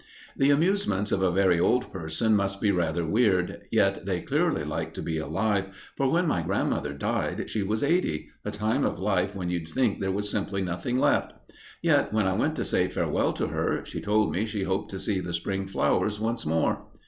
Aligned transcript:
The 0.35 0.49
amusements 0.49 1.11
of 1.11 1.21
a 1.21 1.29
very 1.29 1.59
old 1.59 1.93
person 1.93 2.35
must 2.35 2.59
be 2.59 2.71
rather 2.71 3.05
weird, 3.05 3.61
yet 3.69 4.03
they 4.07 4.19
clearly 4.19 4.63
like 4.63 4.95
to 4.95 5.01
be 5.03 5.19
alive, 5.19 5.65
for 5.95 6.09
when 6.09 6.25
my 6.25 6.41
grandmother 6.41 6.91
died, 6.91 7.47
she 7.51 7.61
was 7.61 7.83
eighty 7.83 8.31
a 8.43 8.49
time 8.49 8.83
of 8.83 8.97
life 8.97 9.35
when 9.35 9.51
you'd 9.51 9.67
think 9.67 9.99
there 9.99 10.09
was 10.09 10.27
simply 10.27 10.63
nothing 10.63 10.97
left. 10.97 11.33
Yet, 11.83 12.11
when 12.11 12.25
I 12.25 12.33
went 12.33 12.55
to 12.55 12.63
say 12.65 12.87
farewell 12.87 13.31
to 13.33 13.49
her, 13.49 13.85
she 13.85 14.01
told 14.01 14.31
me 14.31 14.47
she 14.47 14.63
hoped 14.63 14.89
to 14.89 14.99
see 14.99 15.19
the 15.19 15.33
spring 15.33 15.67
flowers 15.67 16.19
once 16.19 16.47
more. 16.47 16.81